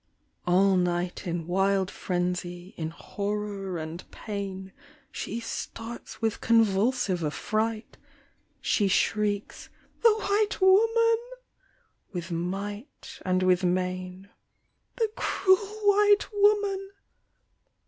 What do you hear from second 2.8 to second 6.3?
horror and pain, She starts